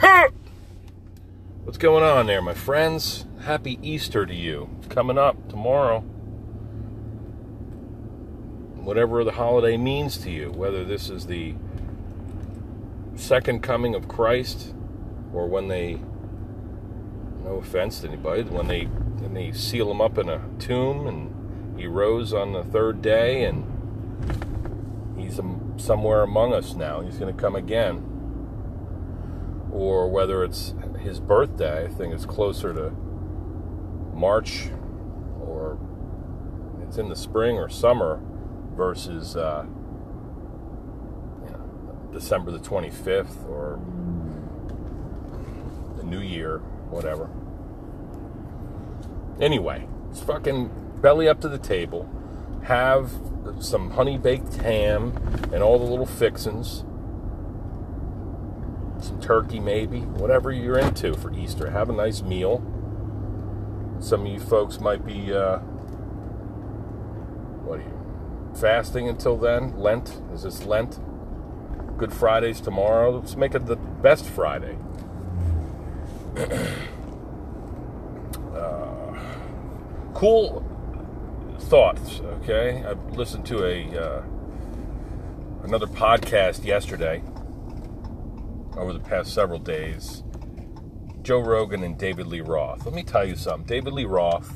What's 0.00 1.76
going 1.78 2.02
on 2.02 2.26
there, 2.26 2.40
my 2.40 2.54
friends? 2.54 3.26
Happy 3.42 3.78
Easter 3.82 4.24
to 4.24 4.34
you. 4.34 4.70
Coming 4.88 5.18
up 5.18 5.48
tomorrow. 5.48 6.00
Whatever 8.76 9.24
the 9.24 9.32
holiday 9.32 9.76
means 9.76 10.16
to 10.18 10.30
you, 10.30 10.50
whether 10.52 10.84
this 10.84 11.10
is 11.10 11.26
the 11.26 11.54
second 13.14 13.62
coming 13.62 13.94
of 13.94 14.08
Christ 14.08 14.74
or 15.34 15.46
when 15.46 15.68
they, 15.68 16.00
no 17.44 17.56
offense 17.56 18.00
to 18.00 18.08
anybody, 18.08 18.42
when 18.44 18.68
they, 18.68 18.84
when 18.84 19.34
they 19.34 19.52
seal 19.52 19.90
him 19.90 20.00
up 20.00 20.16
in 20.16 20.30
a 20.30 20.40
tomb 20.58 21.06
and 21.06 21.78
he 21.78 21.86
rose 21.86 22.32
on 22.32 22.54
the 22.54 22.64
third 22.64 23.02
day 23.02 23.44
and 23.44 23.66
he's 25.18 25.38
um, 25.38 25.74
somewhere 25.76 26.22
among 26.22 26.54
us 26.54 26.74
now. 26.74 27.00
He's 27.02 27.18
going 27.18 27.34
to 27.34 27.40
come 27.40 27.54
again. 27.54 28.09
Or 29.72 30.08
whether 30.10 30.42
it's 30.44 30.74
his 31.00 31.20
birthday, 31.20 31.84
I 31.84 31.88
think 31.88 32.12
it's 32.12 32.26
closer 32.26 32.74
to 32.74 32.90
March 34.14 34.68
or 35.40 35.78
it's 36.82 36.98
in 36.98 37.08
the 37.08 37.16
spring 37.16 37.56
or 37.56 37.68
summer 37.68 38.20
versus 38.76 39.36
uh, 39.36 39.64
you 41.44 41.50
know, 41.50 42.08
December 42.12 42.50
the 42.50 42.58
25th 42.58 43.48
or 43.48 43.80
the 45.96 46.02
New 46.02 46.20
Year, 46.20 46.58
whatever. 46.90 47.30
Anyway, 49.40 49.86
it's 50.10 50.20
fucking 50.20 50.70
belly 51.00 51.28
up 51.28 51.40
to 51.40 51.48
the 51.48 51.58
table. 51.58 52.08
Have 52.64 53.10
some 53.60 53.92
honey 53.92 54.18
baked 54.18 54.56
ham 54.56 55.16
and 55.52 55.62
all 55.62 55.78
the 55.78 55.84
little 55.84 56.06
fixins. 56.06 56.84
Some 59.10 59.20
turkey, 59.20 59.58
maybe, 59.58 60.02
whatever 60.02 60.52
you're 60.52 60.78
into 60.78 61.14
for 61.14 61.34
Easter. 61.34 61.68
Have 61.68 61.90
a 61.90 61.92
nice 61.92 62.22
meal. 62.22 62.62
Some 63.98 64.24
of 64.24 64.28
you 64.28 64.38
folks 64.38 64.78
might 64.78 65.04
be, 65.04 65.34
uh, 65.34 65.58
what 67.66 67.80
are 67.80 67.82
you, 67.82 68.54
fasting 68.54 69.08
until 69.08 69.36
then? 69.36 69.76
Lent? 69.76 70.20
Is 70.32 70.44
this 70.44 70.64
Lent? 70.64 71.00
Good 71.98 72.12
Friday's 72.12 72.60
tomorrow. 72.60 73.18
Let's 73.18 73.34
make 73.34 73.56
it 73.56 73.66
the 73.66 73.74
best 73.74 74.26
Friday. 74.26 74.78
uh, 78.54 79.18
cool 80.14 80.64
thoughts. 81.58 82.20
Okay, 82.42 82.84
I 82.86 82.92
listened 83.16 83.44
to 83.46 83.64
a 83.64 83.88
uh, 83.98 84.22
another 85.64 85.88
podcast 85.88 86.64
yesterday 86.64 87.24
over 88.80 88.92
the 88.92 88.98
past 88.98 89.32
several 89.34 89.58
days. 89.58 90.22
Joe 91.22 91.40
Rogan 91.40 91.84
and 91.84 91.98
David 91.98 92.26
Lee 92.26 92.40
Roth. 92.40 92.84
Let 92.84 92.94
me 92.94 93.02
tell 93.02 93.26
you 93.26 93.36
something. 93.36 93.66
David 93.66 93.92
Lee 93.92 94.06
Roth 94.06 94.50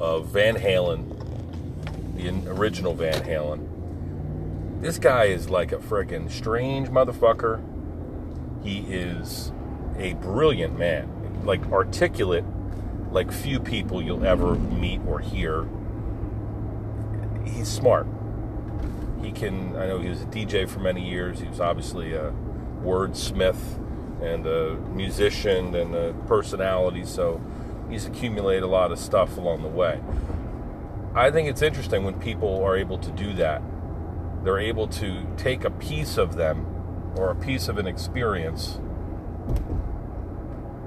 of 0.00 0.28
Van 0.28 0.56
Halen, 0.56 2.16
the 2.16 2.50
original 2.50 2.94
Van 2.94 3.22
Halen. 3.22 4.80
This 4.80 4.98
guy 4.98 5.24
is 5.24 5.50
like 5.50 5.72
a 5.72 5.78
friggin' 5.78 6.30
strange 6.30 6.88
motherfucker. 6.88 7.62
He 8.64 8.78
is 8.80 9.52
a 9.98 10.14
brilliant 10.14 10.78
man, 10.78 11.44
like 11.44 11.64
articulate 11.70 12.44
like 13.10 13.32
few 13.32 13.60
people 13.60 14.02
you'll 14.02 14.24
ever 14.24 14.54
meet 14.54 15.00
or 15.06 15.20
hear. 15.20 15.66
He's 17.44 17.68
smart. 17.68 18.06
He 19.22 19.32
can, 19.32 19.76
I 19.76 19.86
know 19.86 19.98
he 19.98 20.08
was 20.08 20.22
a 20.22 20.26
DJ 20.26 20.68
for 20.68 20.80
many 20.80 21.08
years. 21.08 21.40
He 21.40 21.48
was 21.48 21.60
obviously 21.60 22.14
a 22.14 22.32
wordsmith 22.82 23.82
and 24.22 24.46
a 24.46 24.76
musician 24.90 25.74
and 25.74 25.94
a 25.94 26.14
personality, 26.26 27.04
so 27.04 27.40
he's 27.90 28.06
accumulated 28.06 28.62
a 28.62 28.68
lot 28.68 28.92
of 28.92 28.98
stuff 28.98 29.36
along 29.36 29.62
the 29.62 29.68
way. 29.68 30.00
I 31.14 31.30
think 31.30 31.48
it's 31.48 31.62
interesting 31.62 32.04
when 32.04 32.20
people 32.20 32.62
are 32.62 32.76
able 32.76 32.98
to 32.98 33.10
do 33.10 33.32
that. 33.34 33.62
They're 34.44 34.58
able 34.58 34.86
to 34.88 35.26
take 35.36 35.64
a 35.64 35.70
piece 35.70 36.18
of 36.18 36.36
them 36.36 36.66
or 37.16 37.30
a 37.30 37.34
piece 37.34 37.68
of 37.68 37.78
an 37.78 37.86
experience 37.86 38.78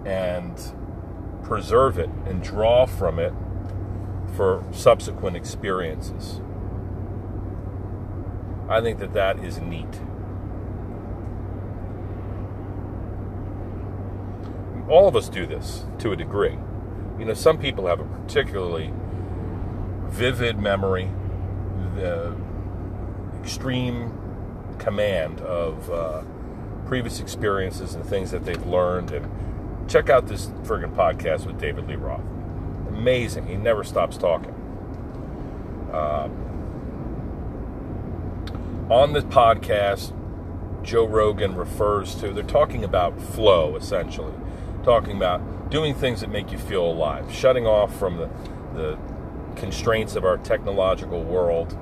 and 0.05 0.55
preserve 1.43 1.97
it 1.97 2.09
and 2.25 2.43
draw 2.43 2.85
from 2.85 3.19
it 3.19 3.33
for 4.35 4.63
subsequent 4.71 5.35
experiences. 5.35 6.41
I 8.69 8.81
think 8.81 8.99
that 8.99 9.13
that 9.13 9.43
is 9.43 9.59
neat. 9.59 9.99
All 14.87 15.07
of 15.07 15.15
us 15.15 15.27
do 15.27 15.45
this 15.45 15.85
to 15.99 16.11
a 16.11 16.15
degree. 16.15 16.57
You 17.17 17.25
know, 17.25 17.33
some 17.33 17.57
people 17.57 17.87
have 17.87 17.99
a 17.99 18.05
particularly 18.05 18.93
vivid 20.05 20.59
memory, 20.59 21.09
the 21.95 22.35
extreme 23.41 24.13
command 24.77 25.41
of 25.41 25.89
uh, 25.91 26.23
previous 26.85 27.19
experiences 27.19 27.95
and 27.95 28.05
things 28.05 28.31
that 28.31 28.45
they've 28.45 28.65
learned 28.65 29.11
and 29.11 29.89
check 29.89 30.09
out 30.09 30.27
this 30.27 30.47
friggin' 30.63 30.95
podcast 30.95 31.45
with 31.45 31.59
David 31.59 31.87
Lee 31.87 31.95
Roth. 31.95 32.21
Amazing. 32.89 33.47
He 33.47 33.55
never 33.55 33.83
stops 33.83 34.17
talking. 34.17 34.53
Um, 35.91 36.48
on 38.89 39.13
the 39.13 39.21
podcast, 39.21 40.13
Joe 40.83 41.05
Rogan 41.05 41.55
refers 41.55 42.15
to, 42.15 42.31
they're 42.31 42.43
talking 42.43 42.83
about 42.83 43.19
flow, 43.21 43.75
essentially. 43.75 44.33
Talking 44.83 45.15
about 45.17 45.69
doing 45.69 45.93
things 45.93 46.21
that 46.21 46.29
make 46.29 46.51
you 46.51 46.57
feel 46.57 46.85
alive, 46.85 47.31
shutting 47.31 47.67
off 47.67 47.95
from 47.97 48.17
the, 48.17 48.29
the 48.73 48.97
constraints 49.55 50.15
of 50.15 50.25
our 50.25 50.37
technological 50.37 51.23
world 51.23 51.77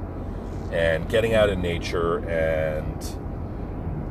and 0.71 1.07
getting 1.07 1.33
out 1.33 1.49
in 1.49 1.61
nature 1.61 2.17
and 2.27 3.17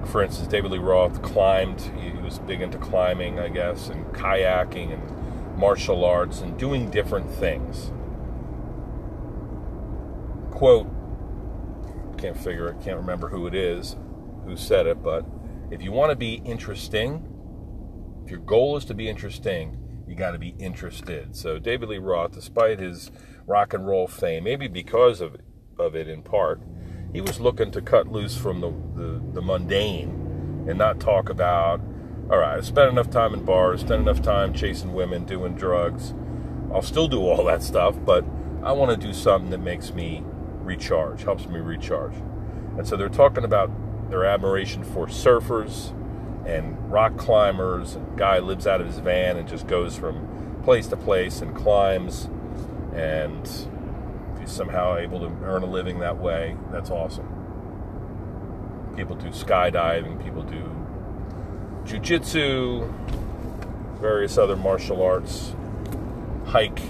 for 0.07 0.23
instance, 0.23 0.49
David 0.49 0.71
Lee 0.71 0.79
Roth 0.79 1.21
climbed. 1.21 1.81
He 2.01 2.13
was 2.23 2.39
big 2.39 2.61
into 2.61 2.79
climbing, 2.79 3.41
I 3.41 3.49
guess, 3.49 3.89
and 3.89 4.07
kayaking 4.15 4.93
and 4.93 5.59
martial 5.59 6.05
arts 6.05 6.41
and 6.41 6.57
doing 6.57 6.91
different 6.91 7.29
things. 7.29 7.91
Quote, 10.53 10.89
can't 12.17 12.37
figure 12.37 12.69
it, 12.69 12.81
can't 12.83 12.97
remember 12.97 13.29
who 13.29 13.47
it 13.47 13.55
is 13.55 13.97
who 14.47 14.57
said 14.57 14.87
it, 14.87 15.03
but 15.03 15.27
if 15.71 15.83
you 15.83 15.93
want 15.93 16.11
to 16.11 16.17
be 16.17 16.35
interesting, 16.45 17.27
if 18.25 18.31
your 18.31 18.41
goal 18.41 18.77
is 18.77 18.85
to 18.87 18.95
be 18.95 19.09
interesting, 19.09 19.77
you 20.07 20.15
got 20.15 20.31
to 20.31 20.39
be 20.39 20.55
interested. 20.59 21.37
So 21.37 21.59
David 21.59 21.89
Lee 21.89 21.99
Roth, 21.99 22.33
despite 22.33 22.79
his 22.79 23.11
rock 23.47 23.75
and 23.75 23.87
roll 23.87 24.07
fame, 24.07 24.45
maybe 24.45 24.69
because 24.69 25.21
of 25.21 25.37
of 25.79 25.95
it 25.95 26.09
in 26.09 26.23
part, 26.23 26.61
he 27.13 27.21
was 27.21 27.39
looking 27.39 27.71
to 27.71 27.83
cut 27.83 28.09
loose 28.09 28.37
from 28.37 28.61
the, 28.61 28.71
the, 28.71 29.23
the 29.35 29.43
mundane 29.43 30.65
and 30.67 30.79
not 30.79 30.99
talk 30.99 31.29
about, 31.29 31.81
all 32.31 32.39
right, 32.39 32.57
I've 32.57 32.67
spent 32.67 32.91
enough 32.91 33.11
time 33.11 33.35
in 33.35 33.45
bars, 33.45 33.83
spent 33.83 34.01
enough 34.01 34.23
time 34.23 34.55
chasing 34.55 34.95
women, 34.95 35.25
doing 35.25 35.55
drugs. 35.55 36.15
I'll 36.73 36.81
still 36.83 37.09
do 37.09 37.21
all 37.21 37.45
that 37.45 37.63
stuff, 37.63 37.95
but 38.07 38.25
I 38.63 38.73
want 38.73 38.99
to 38.99 39.07
do 39.07 39.13
something 39.13 39.51
that 39.51 39.61
makes 39.61 39.93
me 39.93 40.25
recharge, 40.67 41.23
helps 41.23 41.47
me 41.47 41.61
recharge. 41.61 42.15
And 42.77 42.87
so 42.87 42.97
they're 42.97 43.09
talking 43.09 43.45
about 43.45 43.71
their 44.11 44.25
admiration 44.25 44.85
for 44.85 45.07
surfers 45.07 45.93
and 46.47 46.93
rock 46.93 47.17
climbers. 47.17 47.95
And 47.95 48.19
guy 48.19 48.39
lives 48.39 48.67
out 48.67 48.81
of 48.81 48.87
his 48.87 48.99
van 48.99 49.37
and 49.37 49.49
just 49.49 49.67
goes 49.67 49.97
from 49.97 50.61
place 50.63 50.89
to 50.89 50.97
place 50.97 51.41
and 51.41 51.55
climbs 51.55 52.29
and 52.97 53.69
he's 54.41 54.51
somehow 54.51 54.97
able 54.97 55.21
to 55.21 55.27
earn 55.45 55.63
a 55.63 55.67
living 55.67 56.01
that 56.01 56.17
way, 56.17 56.57
that's 56.73 56.91
awesome. 56.91 57.29
People 58.97 59.15
do 59.17 59.29
skydiving, 59.29 60.23
people 60.25 60.43
do 60.43 60.65
jujitsu, 61.85 62.91
various 64.01 64.39
other 64.39 64.57
martial 64.57 65.03
arts, 65.03 65.55
hike, 66.47 66.81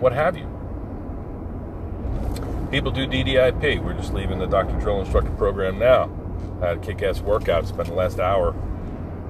what 0.00 0.12
have 0.12 0.36
you. 0.36 0.57
People 2.70 2.90
do 2.90 3.06
DDIP. 3.06 3.82
We're 3.82 3.94
just 3.94 4.12
leaving 4.12 4.38
the 4.38 4.46
Dr. 4.46 4.78
Drill 4.78 5.00
Instructor 5.00 5.30
program 5.32 5.78
now. 5.78 6.10
I 6.60 6.68
had 6.68 6.76
a 6.78 6.80
kick 6.80 7.02
ass 7.02 7.20
workout, 7.20 7.66
spent 7.66 7.88
the 7.88 7.94
last 7.94 8.18
hour, 8.18 8.54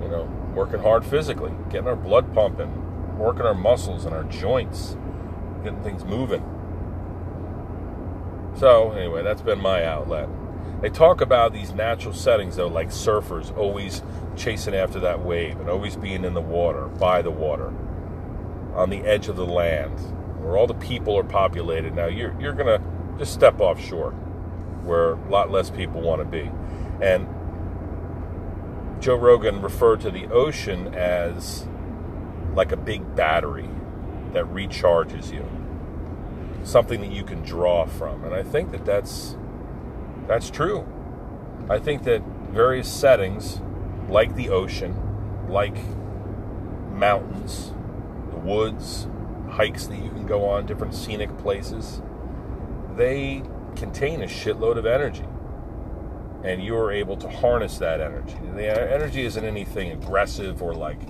you 0.03 0.09
know, 0.09 0.25
working 0.55 0.81
hard 0.81 1.05
physically, 1.05 1.53
getting 1.71 1.87
our 1.87 1.97
blood 1.97 2.35
pumping, 2.35 3.17
working 3.17 3.43
our 3.43 3.55
muscles 3.55 4.05
and 4.05 4.15
our 4.15 4.25
joints 4.25 4.97
getting 5.63 5.83
things 5.83 6.05
moving. 6.05 6.43
So, 8.57 8.93
anyway, 8.93 9.23
that's 9.23 9.43
been 9.43 9.61
my 9.61 9.85
outlet. 9.85 10.29
They 10.81 10.91
talk 10.91 11.21
about 11.21 11.53
these 11.53 11.73
natural 11.73 12.15
settings, 12.15 12.57
though, 12.57 12.69
like 12.69 12.89
surfers 12.89 13.57
always 13.57 14.03
chasing 14.37 14.75
after 14.75 15.01
that 15.01 15.25
wave 15.25 15.59
and 15.61 15.69
always 15.69 15.97
being 15.97 16.25
in 16.25 16.35
the 16.35 16.41
water, 16.41 16.87
by 16.87 17.23
the 17.23 17.31
water, 17.31 17.73
on 18.75 18.91
the 18.91 19.01
edge 19.01 19.29
of 19.29 19.37
the 19.37 19.47
land, 19.47 19.99
where 20.41 20.57
all 20.57 20.67
the 20.67 20.75
people 20.75 21.17
are 21.17 21.25
populated. 21.25 21.95
Now, 21.95 22.07
you're, 22.07 22.39
you're 22.41 22.53
going 22.53 22.67
to 22.67 22.98
just 23.19 23.35
step 23.35 23.61
offshore, 23.61 24.13
where 24.85 25.13
a 25.13 25.29
lot 25.29 25.51
less 25.51 25.71
people 25.71 26.01
want 26.01 26.21
to 26.21 26.25
be. 26.25 26.51
And 27.03 27.27
Joe 29.01 29.17
Rogan 29.17 29.61
referred 29.63 30.01
to 30.01 30.11
the 30.11 30.27
ocean 30.27 30.95
as 30.95 31.67
like 32.55 32.73
a 32.73 32.77
big 32.77 33.15
battery 33.15 33.69
that 34.33 34.45
recharges 34.47 35.33
you, 35.33 35.47
something 36.65 37.01
that 37.01 37.13
you 37.13 37.25
can 37.25 37.43
draw 37.43 37.87
from. 37.87 38.25
And 38.25 38.35
I 38.35 38.43
think 38.43 38.71
that 38.73 38.85
that's 38.85 39.37
that's 40.27 40.51
true. 40.51 40.87
I 41.71 41.79
think 41.79 42.05
that 42.05 42.23
various 42.51 42.93
settings, 42.93 43.61
like 44.09 44.35
the 44.35 44.49
ocean, 44.49 44.97
like 45.49 45.77
mountains, 46.93 47.73
the 48.31 48.39
woods, 48.39 49.07
hikes 49.51 49.87
that 49.87 49.97
you 49.97 50.11
can 50.11 50.27
go 50.27 50.47
on, 50.49 50.67
different 50.67 50.95
scenic 50.95 51.37
places, 51.39 52.03
they 52.99 53.43
contain 53.77 54.23
a 54.23 54.27
shitload 54.27 54.77
of 54.77 54.85
energy. 54.85 55.25
And 56.45 56.63
you're 56.63 56.93
able 56.93 57.17
to 57.17 57.29
harness 57.29 57.79
that 57.79 58.01
energy. 58.01 58.37
The 58.55 58.69
energy 58.69 59.25
isn't 59.25 59.45
anything 59.45 59.91
aggressive 59.93 60.63
or 60.63 60.75
like 60.75 61.01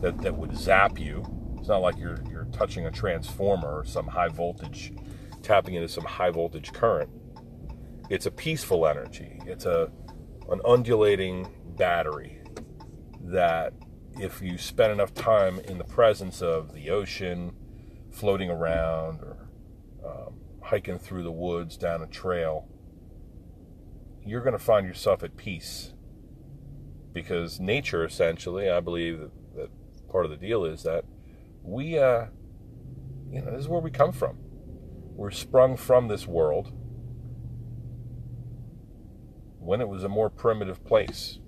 that, 0.00 0.18
that 0.18 0.36
would 0.36 0.56
zap 0.56 0.98
you. 0.98 1.24
It's 1.58 1.68
not 1.68 1.78
like 1.78 1.96
you're 1.96 2.18
you're 2.30 2.44
touching 2.52 2.86
a 2.86 2.90
transformer 2.90 3.78
or 3.78 3.84
some 3.84 4.06
high 4.06 4.28
voltage, 4.28 4.92
tapping 5.42 5.74
into 5.74 5.88
some 5.88 6.04
high 6.04 6.30
voltage 6.30 6.72
current. 6.72 7.08
It's 8.10 8.26
a 8.26 8.30
peaceful 8.30 8.86
energy. 8.86 9.40
It's 9.46 9.64
a 9.64 9.90
an 10.50 10.60
undulating 10.66 11.48
battery 11.76 12.42
that 13.22 13.72
if 14.20 14.42
you 14.42 14.58
spend 14.58 14.92
enough 14.92 15.14
time 15.14 15.58
in 15.60 15.78
the 15.78 15.84
presence 15.84 16.42
of 16.42 16.74
the 16.74 16.90
ocean, 16.90 17.52
floating 18.10 18.50
around, 18.50 19.20
or 19.22 19.48
um, 20.04 20.34
hiking 20.64 20.98
through 20.98 21.22
the 21.22 21.32
woods 21.32 21.76
down 21.76 22.02
a 22.02 22.06
trail, 22.06 22.66
you're 24.24 24.40
going 24.40 24.56
to 24.56 24.58
find 24.58 24.86
yourself 24.86 25.22
at 25.22 25.36
peace. 25.36 25.92
Because 27.12 27.60
nature, 27.60 28.04
essentially, 28.04 28.68
I 28.68 28.80
believe 28.80 29.20
that, 29.20 29.56
that 29.56 30.08
part 30.08 30.24
of 30.24 30.30
the 30.30 30.36
deal 30.36 30.64
is 30.64 30.82
that 30.82 31.04
we, 31.62 31.98
uh, 31.98 32.26
you 33.30 33.40
know, 33.40 33.52
this 33.52 33.60
is 33.60 33.68
where 33.68 33.80
we 33.80 33.90
come 33.90 34.12
from. 34.12 34.38
We're 35.14 35.30
sprung 35.30 35.76
from 35.76 36.08
this 36.08 36.26
world 36.26 36.72
when 39.60 39.80
it 39.80 39.88
was 39.88 40.02
a 40.02 40.08
more 40.08 40.28
primitive 40.28 40.84
place. 40.84 41.38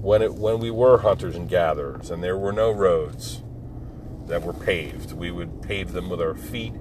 When 0.00 0.22
it 0.22 0.34
when 0.34 0.60
we 0.60 0.70
were 0.70 0.98
hunters 0.98 1.36
and 1.36 1.48
gatherers 1.48 2.10
and 2.10 2.22
there 2.22 2.38
were 2.38 2.52
no 2.52 2.70
roads 2.70 3.42
that 4.26 4.42
were 4.42 4.54
paved. 4.54 5.12
We 5.12 5.30
would 5.30 5.60
pave 5.60 5.92
them 5.92 6.08
with 6.08 6.20
our 6.22 6.34
feet 6.34 6.72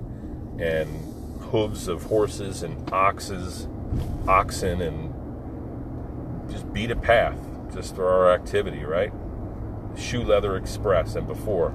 and 0.59 1.41
hooves 1.43 1.87
of 1.87 2.03
horses 2.03 2.63
and 2.63 2.91
oxes, 2.91 3.67
oxen 4.27 4.81
and 4.81 5.13
just 6.51 6.71
beat 6.73 6.91
a 6.91 6.95
path 6.95 7.37
just 7.73 7.95
for 7.95 8.07
our 8.07 8.31
activity, 8.33 8.83
right? 8.83 9.13
Shoe 9.95 10.23
Leather 10.23 10.55
Express 10.55 11.15
and 11.15 11.27
before. 11.27 11.73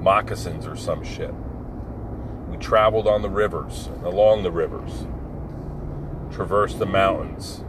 Moccasins 0.00 0.66
or 0.66 0.76
some 0.76 1.04
shit. 1.04 1.34
We 2.48 2.56
traveled 2.56 3.06
on 3.06 3.22
the 3.22 3.28
rivers, 3.28 3.88
along 4.04 4.42
the 4.42 4.50
rivers, 4.50 5.06
traversed 6.34 6.78
the 6.78 6.86
mountains, 6.86 7.62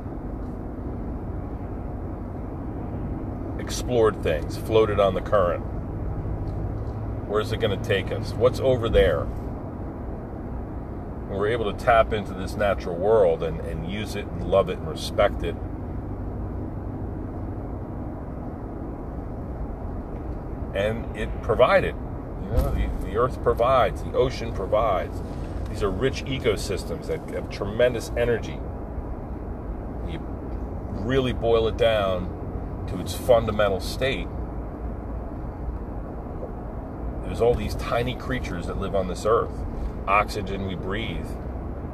explored 3.60 4.24
things, 4.24 4.58
floated 4.58 5.00
on 5.00 5.14
the 5.14 5.22
current. 5.22 5.66
Where's 7.30 7.52
it 7.52 7.58
going 7.58 7.80
to 7.80 7.88
take 7.88 8.12
us? 8.12 8.34
What's 8.34 8.60
over 8.60 8.90
there? 8.90 9.22
And 11.30 11.30
we're 11.30 11.50
able 11.50 11.72
to 11.72 11.78
tap 11.78 12.12
into 12.12 12.34
this 12.34 12.56
natural 12.56 12.96
world 12.96 13.44
and, 13.44 13.60
and 13.62 13.90
use 13.90 14.16
it 14.16 14.26
and 14.26 14.50
love 14.50 14.68
it 14.70 14.80
and 14.80 14.88
respect 14.88 15.44
it. 15.44 15.56
And 20.74 21.16
it 21.16 21.30
provided. 21.44 21.94
You 22.44 22.50
know, 22.50 22.74
the, 22.74 22.90
the 23.06 23.18
earth 23.18 23.44
provides, 23.44 24.02
the 24.02 24.14
ocean 24.14 24.52
provides. 24.52 25.22
These 25.70 25.84
are 25.84 25.92
rich 25.92 26.26
ecosystems 26.26 27.06
that 27.06 27.20
have 27.30 27.52
tremendous 27.52 28.12
energy. 28.18 28.60
You 30.10 30.20
really 30.94 31.34
boil 31.34 31.68
it 31.68 31.78
down 31.78 32.86
to 32.88 33.00
its 33.00 33.14
fundamental 33.14 33.80
state. 33.80 34.28
There's 37.30 37.42
all 37.42 37.54
these 37.54 37.76
tiny 37.76 38.16
creatures 38.16 38.66
that 38.66 38.80
live 38.80 38.96
on 38.96 39.08
this 39.08 39.24
earth. 39.24 39.54
Oxygen 40.08 40.66
we 40.66 40.74
breathe 40.74 41.30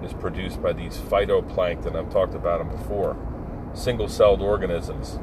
is 0.01 0.13
produced 0.13 0.63
by 0.63 0.71
these 0.71 0.97
phytoplankton. 0.97 1.93
I've 1.93 2.09
talked 2.09 2.35
about 2.35 2.59
them 2.59 2.69
before. 2.69 3.17
Single 3.73 4.07
celled 4.07 4.41
organisms 4.41 5.19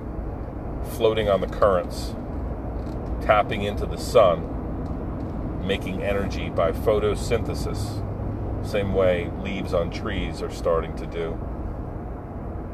floating 0.97 1.31
on 1.31 1.41
the 1.41 1.47
currents, 1.47 2.15
tapping 3.23 3.63
into 3.63 3.87
the 3.87 3.97
sun 3.97 4.53
making 5.65 6.03
energy 6.03 6.51
by 6.51 6.73
photosynthesis, 6.73 8.05
same 8.67 8.93
way 8.93 9.31
leaves 9.41 9.73
on 9.73 9.91
trees 9.91 10.43
are 10.43 10.51
starting 10.51 10.95
to 10.97 11.07
do. 11.07 11.31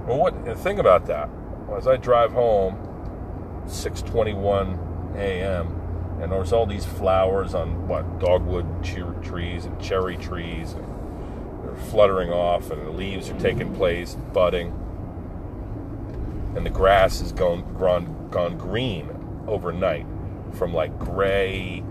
Well, 0.06 0.19
what 0.19 0.58
think 0.58 0.81
about 0.81 1.06
that? 1.06 1.29
As 1.76 1.87
I 1.87 1.96
drive 1.96 2.32
home, 2.32 2.75
6:21 3.67 5.14
a.m., 5.17 5.78
and 6.20 6.32
there's 6.32 6.53
all 6.53 6.67
these 6.67 6.85
flowers 6.85 7.55
on 7.55 7.87
what 7.88 8.19
dogwood 8.19 8.82
trees 8.82 9.65
and 9.65 9.81
cherry 9.81 10.17
trees, 10.17 10.73
and 10.73 10.85
they're 11.65 11.76
fluttering 11.76 12.31
off, 12.31 12.70
and 12.70 12.87
the 12.87 12.91
leaves 12.91 13.31
are 13.31 13.38
taking 13.38 13.75
place, 13.75 14.17
budding, 14.32 14.73
and 16.56 16.67
the 16.67 16.70
grass 16.70 17.20
has 17.20 17.32
gone 17.32 17.76
gone, 17.79 18.29
gone 18.31 18.59
green 18.59 19.09
overnight 19.47 20.06
from 20.55 20.75
like 20.75 20.99
gray 20.99 21.82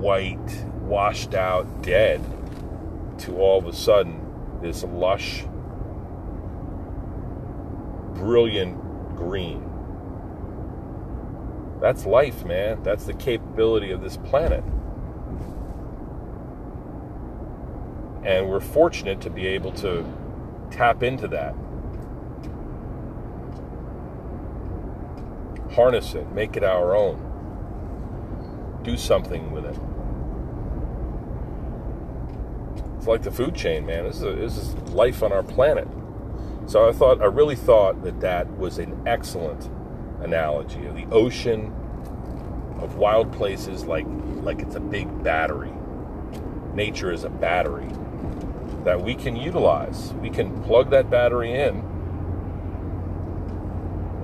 white, 0.00 0.64
washed 0.80 1.34
out, 1.34 1.82
dead, 1.82 2.22
to 3.18 3.36
all 3.36 3.58
of 3.58 3.66
a 3.66 3.72
sudden 3.72 4.18
this 4.62 4.82
lush, 4.82 5.44
brilliant 8.14 8.78
green. 9.16 9.69
That's 11.80 12.04
life, 12.04 12.44
man. 12.44 12.82
That's 12.82 13.04
the 13.04 13.14
capability 13.14 13.90
of 13.90 14.02
this 14.02 14.18
planet. 14.18 14.62
And 18.22 18.50
we're 18.50 18.60
fortunate 18.60 19.20
to 19.22 19.30
be 19.30 19.46
able 19.46 19.72
to 19.72 20.04
tap 20.70 21.02
into 21.02 21.26
that. 21.28 21.54
Harness 25.74 26.14
it, 26.14 26.30
make 26.32 26.56
it 26.56 26.64
our 26.64 26.94
own. 26.94 27.26
Do 28.82 28.98
something 28.98 29.50
with 29.50 29.64
it. 29.64 29.78
It's 32.98 33.06
like 33.06 33.22
the 33.22 33.30
food 33.30 33.54
chain, 33.54 33.86
man. 33.86 34.04
This 34.04 34.16
is, 34.16 34.22
a, 34.22 34.32
this 34.32 34.56
is 34.58 34.74
life 34.90 35.22
on 35.22 35.32
our 35.32 35.42
planet. 35.42 35.88
So 36.66 36.86
I 36.86 36.92
thought, 36.92 37.22
I 37.22 37.26
really 37.26 37.56
thought 37.56 38.04
that 38.04 38.20
that 38.20 38.58
was 38.58 38.78
an 38.78 39.02
excellent 39.06 39.70
analogy 40.22 40.86
of 40.86 40.94
the 40.94 41.06
ocean, 41.06 41.72
of 42.80 42.96
wild 42.96 43.32
places, 43.32 43.84
like 43.84 44.06
like 44.42 44.60
it's 44.60 44.74
a 44.74 44.80
big 44.80 45.22
battery. 45.22 45.72
Nature 46.74 47.12
is 47.12 47.24
a 47.24 47.30
battery 47.30 47.88
that 48.84 49.02
we 49.02 49.14
can 49.14 49.36
utilize. 49.36 50.12
We 50.14 50.30
can 50.30 50.62
plug 50.62 50.90
that 50.90 51.10
battery 51.10 51.52
in, 51.52 51.76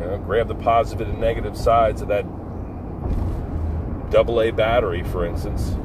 you 0.01 0.07
know, 0.07 0.19
grab 0.25 0.49
the 0.49 0.55
positive 0.55 1.09
and 1.09 1.21
negative 1.21 1.57
sides 1.57 2.01
of 2.01 2.09
that 2.09 2.25
double 4.11 4.41
A 4.41 4.51
battery, 4.51 5.03
for 5.03 5.27
instance, 5.27 5.77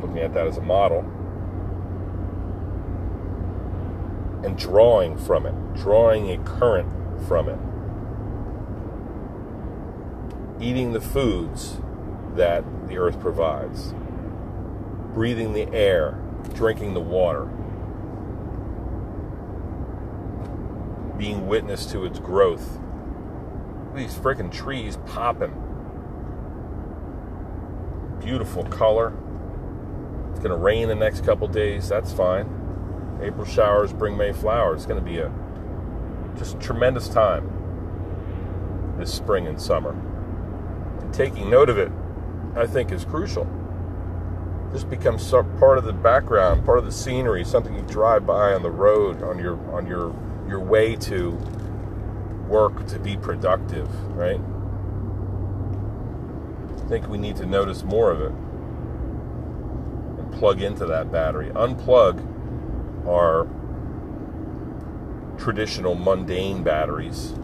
looking 0.00 0.18
at 0.18 0.32
that 0.34 0.46
as 0.46 0.58
a 0.58 0.62
model 0.62 1.00
and 4.44 4.56
drawing 4.56 5.16
from 5.16 5.46
it, 5.46 5.74
drawing 5.74 6.30
a 6.30 6.38
current 6.44 6.88
from 7.26 7.48
it. 7.48 7.58
Eating 10.58 10.92
the 10.92 11.00
foods 11.00 11.78
that 12.34 12.64
the 12.88 12.96
earth 12.96 13.20
provides, 13.20 13.94
breathing 15.12 15.52
the 15.52 15.68
air, 15.74 16.18
drinking 16.54 16.94
the 16.94 17.00
water, 17.00 17.44
being 21.18 21.46
witness 21.46 21.86
to 21.86 22.04
its 22.04 22.18
growth. 22.18 22.78
These 23.94 24.14
freaking 24.14 24.50
trees 24.50 24.98
popping. 25.06 25.54
Beautiful 28.20 28.64
color. 28.64 29.12
It's 30.30 30.38
going 30.38 30.50
to 30.50 30.56
rain 30.56 30.88
the 30.88 30.94
next 30.94 31.24
couple 31.24 31.48
days. 31.48 31.88
That's 31.88 32.12
fine. 32.12 33.18
April 33.22 33.46
showers 33.46 33.92
bring 33.92 34.16
May 34.16 34.32
flowers. 34.32 34.78
It's 34.78 34.86
going 34.86 35.02
to 35.02 35.10
be 35.10 35.18
a 35.18 35.32
just 36.38 36.60
tremendous 36.60 37.08
time 37.08 37.52
this 38.98 39.12
spring 39.12 39.46
and 39.46 39.60
summer. 39.60 39.94
Taking 41.12 41.48
note 41.50 41.70
of 41.70 41.78
it, 41.78 41.90
I 42.54 42.66
think, 42.66 42.92
is 42.92 43.04
crucial. 43.04 43.46
This 44.72 44.84
becomes 44.84 45.30
part 45.30 45.78
of 45.78 45.84
the 45.84 45.92
background, 45.92 46.64
part 46.64 46.78
of 46.78 46.84
the 46.84 46.92
scenery, 46.92 47.44
something 47.44 47.74
you 47.74 47.82
drive 47.82 48.26
by 48.26 48.52
on 48.52 48.62
the 48.62 48.70
road 48.70 49.22
on 49.22 49.38
your 49.38 49.58
on 49.72 49.86
your 49.86 50.14
your 50.48 50.60
way 50.60 50.96
to 50.96 51.30
work 52.48 52.86
to 52.88 52.98
be 52.98 53.16
productive, 53.16 53.88
right? 54.10 54.40
I 56.78 56.88
think 56.88 57.08
we 57.08 57.18
need 57.18 57.36
to 57.36 57.46
notice 57.46 57.82
more 57.82 58.10
of 58.10 58.20
it 58.20 58.32
and 60.18 60.32
plug 60.32 60.62
into 60.62 60.86
that 60.86 61.10
battery. 61.10 61.50
Unplug 61.50 62.24
our 63.08 63.46
traditional 65.38 65.94
mundane 65.94 66.62
batteries 66.62 67.34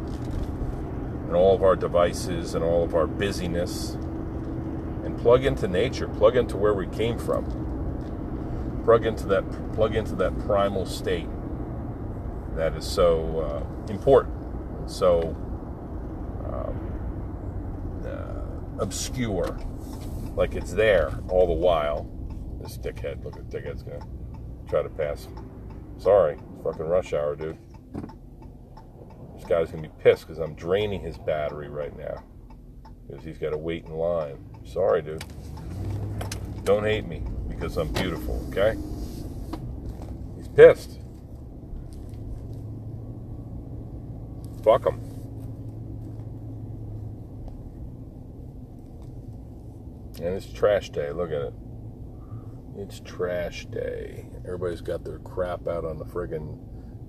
and 1.32 1.40
all 1.40 1.54
of 1.54 1.62
our 1.62 1.74
devices 1.74 2.54
and 2.54 2.62
all 2.62 2.84
of 2.84 2.94
our 2.94 3.06
busyness 3.06 3.94
and 5.02 5.16
plug 5.16 5.46
into 5.46 5.66
nature, 5.66 6.06
plug 6.06 6.36
into 6.36 6.58
where 6.58 6.74
we 6.74 6.86
came 6.88 7.18
from. 7.18 8.82
Plug 8.84 9.06
into 9.06 9.26
that 9.28 9.72
plug 9.72 9.96
into 9.96 10.14
that 10.16 10.38
primal 10.40 10.84
state 10.84 11.30
that 12.54 12.76
is 12.76 12.86
so 12.86 13.40
uh, 13.40 13.90
important, 13.90 14.34
so 14.86 15.34
um, 16.44 18.02
uh, 18.04 18.82
obscure, 18.82 19.58
like 20.36 20.54
it's 20.54 20.74
there 20.74 21.18
all 21.30 21.46
the 21.46 21.52
while. 21.54 22.06
This 22.60 22.76
dickhead, 22.76 23.24
look 23.24 23.36
at 23.38 23.48
dickhead's 23.48 23.82
gonna 23.82 24.04
try 24.68 24.82
to 24.82 24.90
pass. 24.90 25.28
Sorry, 25.96 26.36
fucking 26.62 26.84
rush 26.84 27.14
hour, 27.14 27.34
dude. 27.36 27.56
This 29.42 29.49
guy's 29.49 29.70
gonna 29.72 29.82
be 29.82 29.94
pissed 30.00 30.28
because 30.28 30.38
I'm 30.38 30.54
draining 30.54 31.00
his 31.00 31.18
battery 31.18 31.68
right 31.68 31.96
now 31.99 32.22
because 33.08 33.25
he's 33.25 33.38
got 33.38 33.50
to 33.50 33.58
wait 33.58 33.84
in 33.87 33.90
line. 33.90 34.38
Sorry, 34.64 35.02
dude. 35.02 35.25
Don't 36.62 36.84
hate 36.84 37.08
me 37.08 37.25
because 37.49 37.76
I'm 37.76 37.92
beautiful, 37.92 38.46
okay? 38.50 38.78
He's 40.37 40.46
pissed. 40.46 41.00
Fuck 44.62 44.87
him. 44.87 45.00
And 50.25 50.37
it's 50.37 50.52
trash 50.52 50.90
day. 50.90 51.11
Look 51.11 51.32
at 51.32 51.42
it. 51.42 51.54
It's 52.76 53.00
trash 53.00 53.66
day. 53.66 54.28
Everybody's 54.44 54.82
got 54.82 55.02
their 55.02 55.18
crap 55.18 55.66
out 55.66 55.84
on 55.84 55.99
the 55.99 56.04
friggin' 56.04 56.61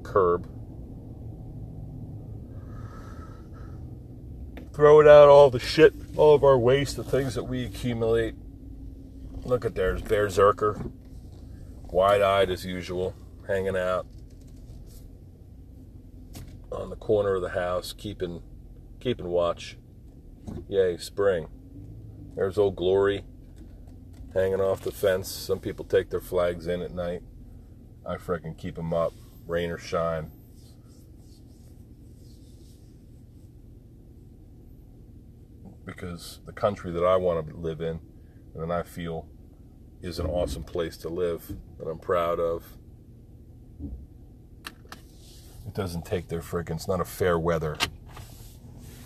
curb. 0.01 0.49
Throwing 4.73 5.07
out 5.07 5.29
all 5.29 5.51
the 5.51 5.59
shit, 5.59 5.93
all 6.17 6.33
of 6.33 6.43
our 6.43 6.57
waste, 6.57 6.95
the 6.95 7.03
things 7.03 7.35
that 7.35 7.43
we 7.43 7.63
accumulate. 7.63 8.33
Look 9.43 9.65
at 9.65 9.75
there's 9.75 10.01
Bear 10.01 10.27
Zerker. 10.27 10.91
Wide 11.91 12.21
eyed 12.21 12.49
as 12.49 12.65
usual, 12.65 13.13
hanging 13.47 13.77
out 13.77 14.07
on 16.71 16.89
the 16.89 16.95
corner 16.95 17.35
of 17.35 17.43
the 17.43 17.49
house, 17.49 17.93
keeping 17.93 18.41
keeping 18.99 19.27
watch. 19.27 19.77
Yay, 20.67 20.97
spring. 20.97 21.47
There's 22.35 22.57
old 22.57 22.75
Glory 22.75 23.25
hanging 24.33 24.59
off 24.59 24.81
the 24.81 24.91
fence. 24.91 25.29
Some 25.29 25.59
people 25.59 25.85
take 25.85 26.09
their 26.09 26.19
flags 26.19 26.65
in 26.65 26.81
at 26.81 26.93
night. 26.93 27.21
I 28.05 28.15
freaking 28.15 28.57
keep 28.57 28.75
them 28.75 28.93
up, 28.93 29.13
rain 29.45 29.69
or 29.69 29.77
shine. 29.77 30.31
Because 35.85 36.39
the 36.45 36.53
country 36.53 36.91
that 36.91 37.03
I 37.03 37.17
want 37.17 37.47
to 37.47 37.55
live 37.55 37.81
in 37.81 37.99
and 38.55 38.71
I 38.71 38.83
feel 38.83 39.27
is 40.01 40.19
an 40.19 40.25
awesome 40.25 40.63
place 40.63 40.97
to 40.97 41.09
live 41.09 41.55
that 41.79 41.87
I'm 41.87 41.99
proud 41.99 42.39
of. 42.39 42.63
It 45.65 45.73
doesn't 45.73 46.05
take 46.05 46.27
their 46.27 46.41
freaking, 46.41 46.75
it's 46.75 46.87
not 46.87 46.99
a 46.99 47.05
fair 47.05 47.39
weather 47.39 47.77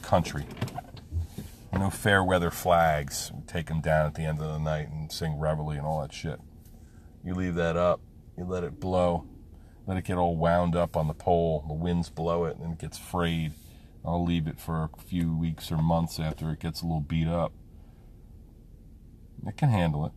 country. 0.01 0.45
No 1.73 1.89
fair 1.91 2.23
weather 2.23 2.49
flags. 2.49 3.31
Take 3.45 3.67
them 3.67 3.81
down 3.81 4.07
at 4.07 4.15
the 4.15 4.23
end 4.23 4.41
of 4.41 4.51
the 4.51 4.57
night 4.57 4.89
and 4.89 5.11
sing 5.11 5.37
reveille 5.37 5.71
and 5.71 5.81
all 5.85 6.01
that 6.01 6.11
shit. 6.11 6.39
You 7.23 7.35
leave 7.35 7.55
that 7.55 7.77
up, 7.77 8.01
you 8.35 8.45
let 8.45 8.63
it 8.63 8.79
blow, 8.79 9.27
let 9.85 9.97
it 9.97 10.05
get 10.05 10.17
all 10.17 10.35
wound 10.35 10.75
up 10.75 10.97
on 10.97 11.07
the 11.07 11.13
pole. 11.13 11.63
The 11.67 11.73
winds 11.73 12.09
blow 12.09 12.45
it 12.45 12.57
and 12.57 12.73
it 12.73 12.79
gets 12.79 12.97
frayed. 12.97 13.53
I'll 14.07 14.23
leave 14.23 14.47
it 14.47 14.57
for 14.57 14.83
a 14.83 15.01
few 15.01 15.35
weeks 15.35 15.69
or 15.69 15.77
months 15.79 16.17
after 16.17 16.49
it 16.51 16.61
gets 16.61 16.81
a 16.81 16.85
little 16.85 17.01
beat 17.01 17.27
up. 17.27 17.51
It 19.45 19.57
can 19.57 19.69
handle 19.69 20.05
it. 20.05 20.13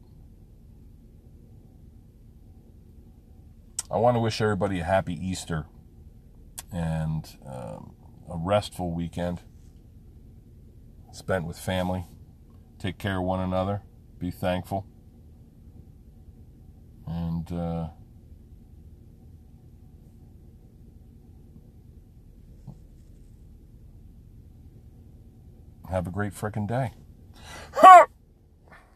I 3.90 3.96
want 3.96 4.14
to 4.14 4.20
wish 4.20 4.40
everybody 4.40 4.78
a 4.78 4.84
happy 4.84 5.14
Easter 5.14 5.66
and 6.72 7.36
um, 7.44 7.94
a 8.30 8.36
restful 8.36 8.92
weekend 8.92 9.40
spent 11.10 11.44
with 11.44 11.58
family. 11.58 12.06
Take 12.78 12.96
care 12.96 13.18
of 13.18 13.24
one 13.24 13.40
another. 13.40 13.82
Be 14.20 14.30
thankful. 14.30 14.86
And 17.08 17.52
uh, 17.52 17.88
have 25.90 26.06
a 26.06 26.10
great 26.10 26.32
frickin' 26.32 26.66
day. 26.66 26.92